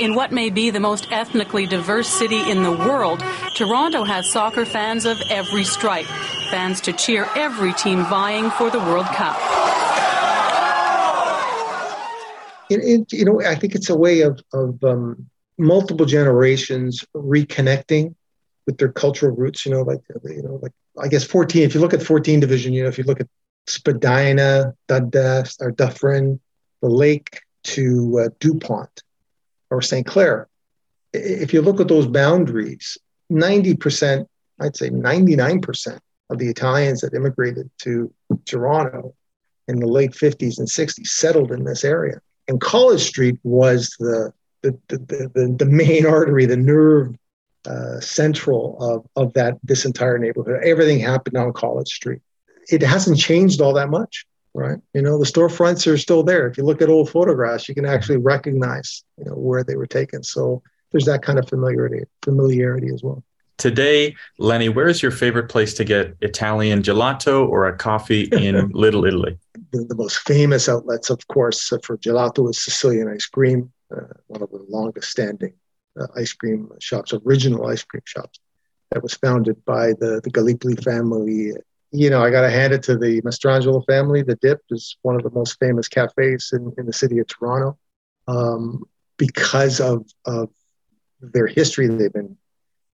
[0.00, 3.24] In what may be the most ethnically diverse city in the world,
[3.56, 6.04] Toronto has soccer fans of every stripe,
[6.50, 9.34] fans to cheer every team vying for the World Cup.
[12.68, 18.14] It, it, you know, I think it's a way of, of um, multiple generations reconnecting
[18.66, 19.64] with their cultural roots.
[19.64, 21.62] You know, like you know, like I guess 14.
[21.62, 23.28] If you look at 14 division, you know, if you look at
[23.66, 26.40] Spadina, Dundas, or Dufferin,
[26.82, 29.02] the lake to uh, Dupont
[29.70, 30.06] or St.
[30.06, 30.48] Clair,
[31.12, 32.98] if you look at those boundaries,
[33.32, 34.26] 90%,
[34.60, 35.98] I'd say 99%
[36.30, 38.12] of the Italians that immigrated to
[38.44, 39.14] Toronto
[39.66, 42.20] in the late 50s and 60s settled in this area.
[42.48, 44.32] And College Street was the
[44.64, 47.14] the, the, the, the main artery, the nerve
[47.66, 50.62] uh, central of, of that this entire neighborhood.
[50.62, 52.20] Everything happened on College Street.
[52.70, 54.78] It hasn't changed all that much, right?
[54.92, 56.46] You know, the storefronts are still there.
[56.46, 59.86] If you look at old photographs, you can actually recognize, you know, where they were
[59.86, 60.22] taken.
[60.22, 60.62] So
[60.92, 63.22] there's that kind of familiarity, familiarity as well.
[63.56, 68.68] Today, Lenny, where is your favorite place to get Italian gelato or a coffee in
[68.74, 69.38] Little Italy?
[69.72, 74.42] The, the, most famous outlets, of course, for gelato is Sicilian ice cream, uh, one
[74.42, 75.54] of the longest standing
[76.00, 78.40] uh, ice cream shops, original ice cream shops
[78.90, 81.52] that was founded by the, the Gallipoli family.
[81.90, 84.22] You know, I got to hand it to the Mastrangelo family.
[84.22, 87.78] The Dip is one of the most famous cafes in, in the city of Toronto.
[88.26, 88.84] Um,
[89.16, 90.50] because of, of
[91.20, 92.36] their history, they've been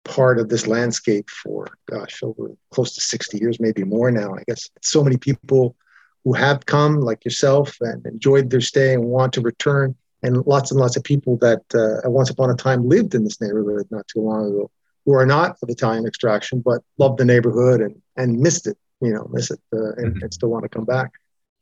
[0.04, 4.34] part of this landscape for, gosh, over close to 60 years, maybe more now.
[4.34, 5.76] I guess so many people
[6.24, 10.72] who have come, like yourself, and enjoyed their stay and want to return and lots
[10.72, 14.08] and lots of people that uh, once upon a time lived in this neighborhood not
[14.08, 14.72] too long ago
[15.06, 19.14] who are not of Italian extraction but love the neighborhood and and missed it, you
[19.14, 20.24] know, miss it uh, and, mm-hmm.
[20.24, 21.12] and, still want to come back.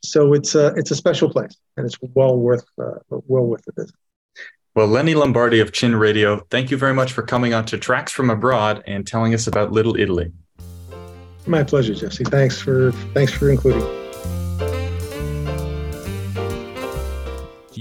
[0.04, 3.74] So it's a it's a special place and it's well worth uh, well worth the
[3.76, 3.96] visit.
[4.76, 8.12] Well, Lenny Lombardi of CHIN Radio, thank you very much for coming on to Tracks
[8.12, 10.34] from Abroad and telling us about Little Italy.
[11.48, 12.26] My pleasure, Jesse.
[12.26, 14.05] Thanks for thanks for including.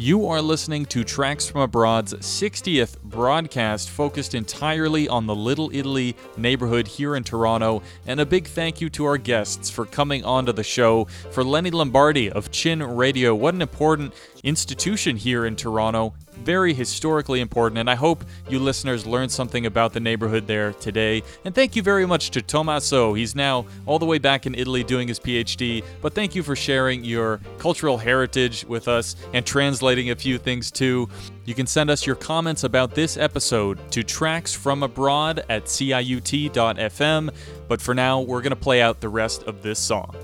[0.05, 6.15] You are listening to Tracks from Abroad's 60th broadcast focused entirely on the Little Italy
[6.37, 7.81] neighborhood here in Toronto.
[8.07, 11.07] And a big thank you to our guests for coming onto the show.
[11.31, 16.13] For Lenny Lombardi of CHIN Radio, what an important institution here in Toronto
[16.45, 21.23] very historically important, and I hope you listeners learned something about the neighborhood there today.
[21.45, 23.15] And thank you very much to Tommaso.
[23.15, 26.55] He's now all the way back in Italy doing his PhD, but thank you for
[26.55, 31.09] sharing your cultural heritage with us and translating a few things too.
[31.45, 37.35] You can send us your comments about this episode to tracksfromabroad at ciut.fm,
[37.69, 40.15] but for now, we're going to play out the rest of this song.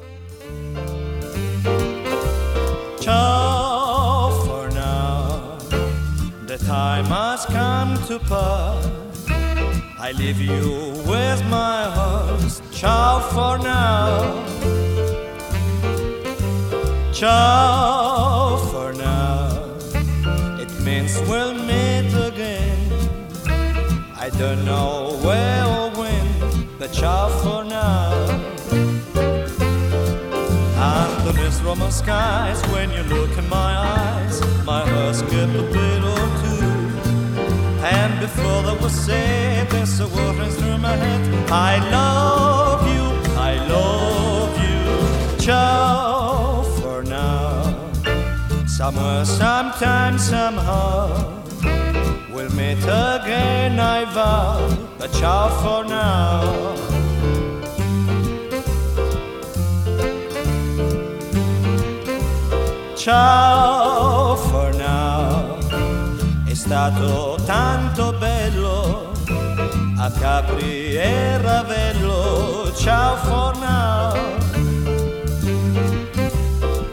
[3.01, 3.80] Ciao
[6.71, 8.87] time has come to pass.
[9.99, 12.63] I leave you with my heart.
[12.71, 14.45] Ciao for now.
[17.13, 19.49] Ciao for now.
[20.63, 22.79] It means we'll meet again.
[24.25, 26.27] I don't know where or when,
[26.79, 28.13] but ciao for now.
[30.79, 35.80] Under these Roman skies, when you look in my eyes, my heart skips a
[38.21, 41.51] before that was said, there's a word runs through my head.
[41.51, 43.07] I love you,
[43.49, 45.45] I love you.
[45.45, 47.91] Ciao for now.
[48.67, 51.43] Somewhere, sometime, somehow.
[52.33, 54.69] We'll meet again, I vow.
[54.99, 56.77] But ciao for now.
[62.97, 65.59] Ciao for now.
[66.47, 68.00] È stato tanto
[70.19, 72.73] Capri e Ravello.
[72.75, 74.13] Ciao for now.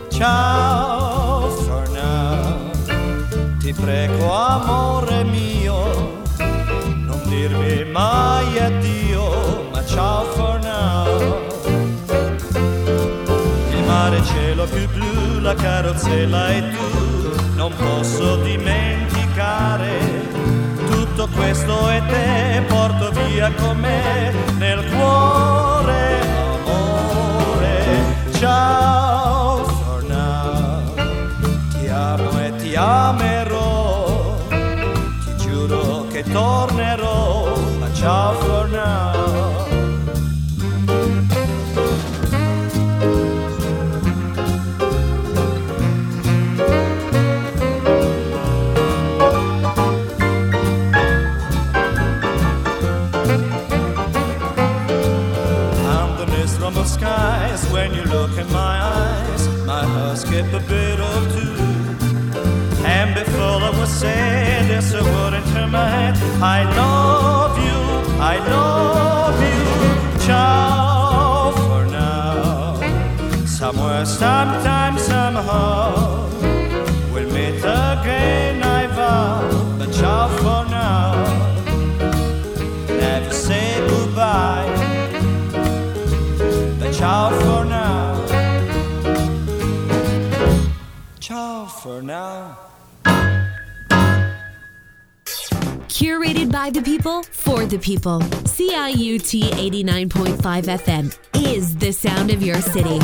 [0.10, 2.72] Ciao for now.
[3.60, 6.24] Ti prego amore mio,
[7.06, 11.46] non dirmi mai addio, ma ciao for now.
[13.72, 20.17] In my più blu, la carrozzella e tu, non posso dimenticare
[21.38, 26.20] questo e te porto via con me nel cuore,
[26.66, 27.86] amore.
[28.40, 29.07] Ciao
[66.40, 67.80] I love you,
[68.22, 72.80] I love you, ciao for now.
[73.46, 76.30] Somewhere, sometime, somehow,
[77.12, 78.47] we'll meet again,
[96.58, 98.20] by the people, for the people.
[98.20, 101.16] CIUT 89.5 FM
[101.52, 102.98] is the sound of your city.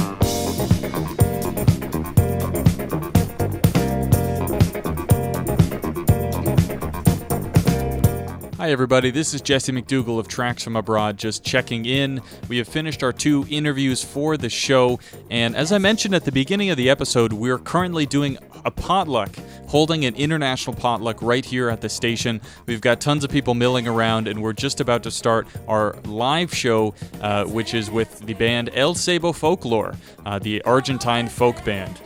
[8.57, 9.11] Hi, everybody.
[9.11, 12.21] This is Jesse McDougall of Tracks from Abroad, just checking in.
[12.49, 14.99] We have finished our two interviews for the show,
[15.29, 19.29] and as I mentioned at the beginning of the episode, we're currently doing a potluck,
[19.73, 22.39] holding an international potluck right here at the station.
[22.67, 26.53] We've got tons of people milling around, and we're just about to start our live
[26.53, 29.95] show, uh, which is with the band El Sebo Folklore,
[30.27, 31.99] uh, the Argentine folk band.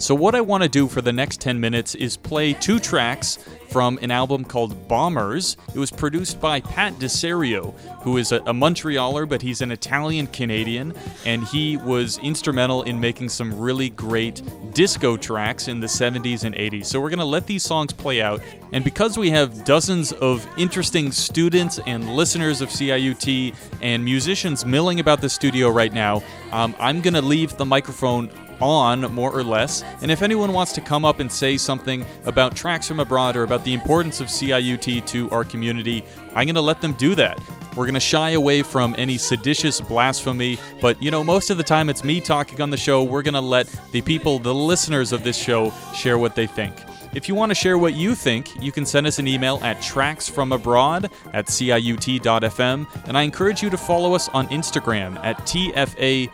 [0.00, 3.36] So, what I want to do for the next 10 minutes is play two tracks
[3.68, 5.56] from an album called Bombers.
[5.74, 10.28] It was produced by Pat DeSerio, who is a, a Montrealer, but he's an Italian
[10.28, 10.94] Canadian,
[11.26, 14.40] and he was instrumental in making some really great
[14.72, 16.86] disco tracks in the 70s and 80s.
[16.86, 18.40] So, we're going to let these songs play out.
[18.72, 25.00] And because we have dozens of interesting students and listeners of CIUT and musicians milling
[25.00, 26.22] about the studio right now,
[26.52, 28.30] um, I'm going to leave the microphone
[28.60, 29.82] on, more or less.
[30.02, 33.42] And if anyone wants to come up and say something about tracks from abroad or
[33.42, 36.04] about the importance of CIUT to our community,
[36.34, 37.38] I'm going to let them do that.
[37.76, 41.62] We're going to shy away from any seditious blasphemy, but you know, most of the
[41.62, 43.04] time it's me talking on the show.
[43.04, 46.74] We're going to let the people, the listeners of this show, share what they think.
[47.14, 49.78] If you want to share what you think, you can send us an email at
[49.78, 56.28] tracksfromabroad at ciut.fm, and I encourage you to follow us on Instagram at tfa.radio.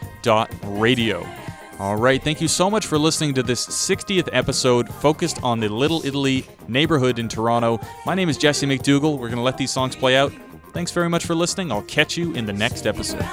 [1.81, 5.69] All right, thank you so much for listening to this 60th episode focused on the
[5.69, 7.81] Little Italy neighborhood in Toronto.
[8.07, 9.19] My name is Jesse McDougall.
[9.19, 10.33] We're going to let these songs play out.
[10.73, 11.73] Thanks very much for listening.
[11.73, 13.25] I'll catch you in the next episode.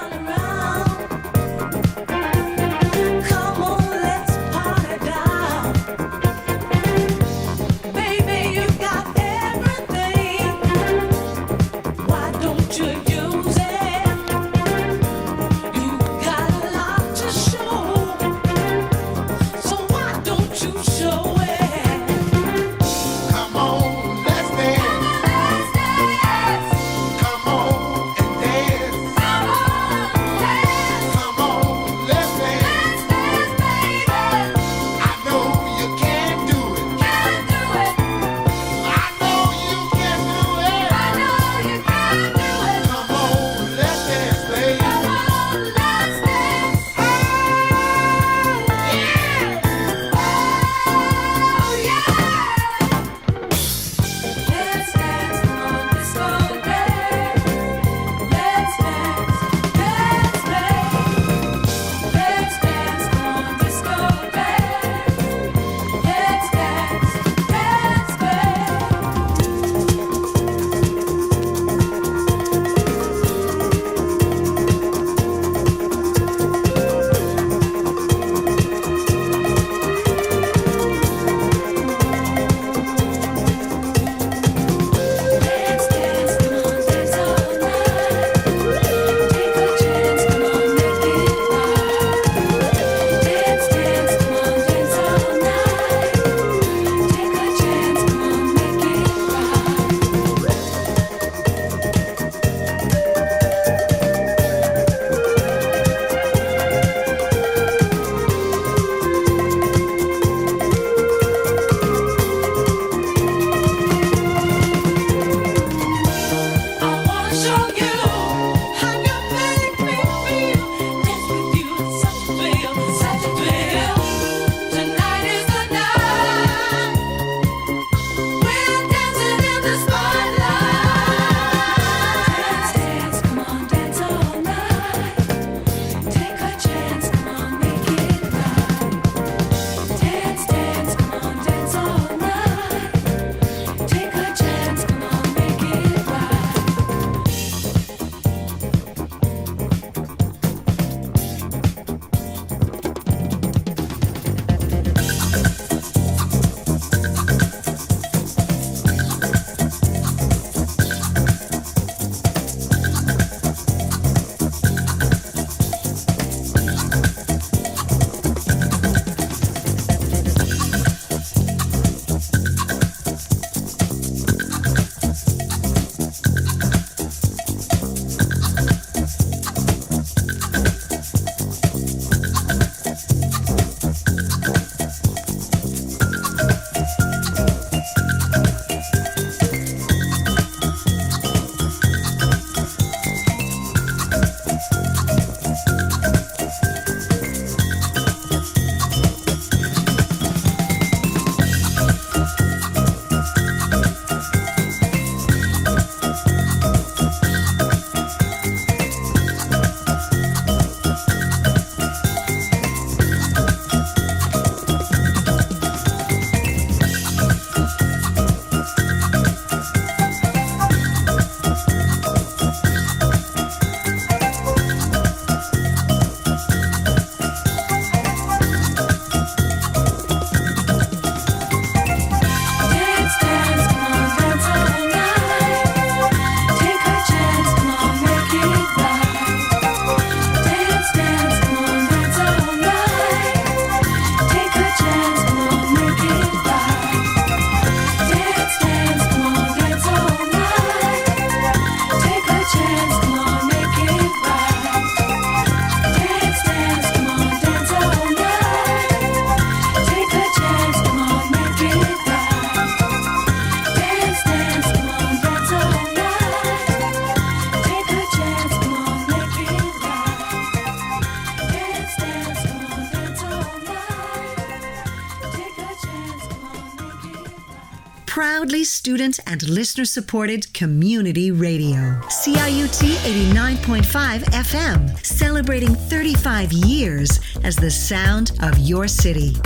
[278.82, 281.78] Student and listener supported community radio.
[282.08, 282.82] CIUT
[283.30, 289.36] 89.5 FM, celebrating 35 years as the sound of your city.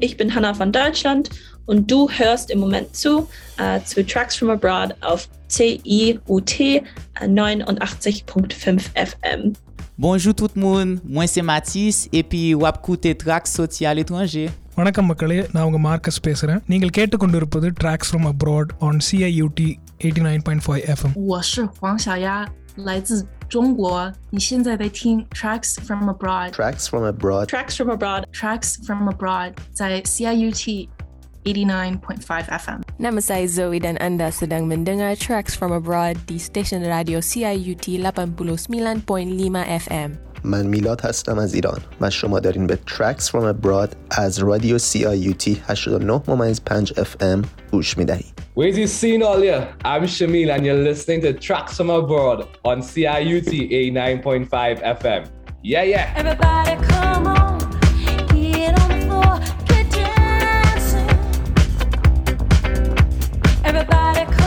[0.00, 1.30] Ich bin Hannah von Deutschland
[1.66, 3.28] und du hörst im Moment zu
[3.58, 6.82] äh, zu Tracks from Abroad auf CIUT äh,
[7.20, 9.52] 89.5 FM.
[10.05, 14.45] Bonjour tout le monde, moi c'est Mathis et puis wap koute tracks sorti à l'étranger.
[14.77, 19.67] வணக்கம் மக்களே நான் உங்கள் Marcus பேசுகிறேன் நீங்கள் கேட்டுக்கொண்டிருப்பது tracks from abroad on CIUT
[20.05, 22.47] eighty nine point five FM 我是黄小丫，
[22.87, 23.11] 来自
[23.53, 24.11] 中国。
[24.31, 26.49] 你现在在听 Tracks from Abroad。
[26.59, 27.45] Tracks from abroad.
[27.53, 28.23] Tracks from Abroad。
[28.39, 30.63] Tracks from Abroad 在 CIUT
[31.47, 32.79] 89.5 FM。
[32.99, 39.03] 那么saya Zoe dan anda sedang mendengar Tracks from Abroad di stesen radio CIUT 89.5
[39.87, 40.11] FM.
[40.45, 45.47] من میلاد هستم از ایران و شما دارین به Tracks from Abroad از رادیو CIUT
[45.69, 49.67] 89 ممیز 5 FM گوش میدهید Where's you seen all here?
[49.83, 54.49] I'm Shamil and you're listening to Tracks from Abroad on CIUT 89.5
[55.01, 55.21] FM.
[55.63, 56.13] Yeah, yeah.
[56.15, 57.59] Everybody come on,
[63.78, 64.37] Everybody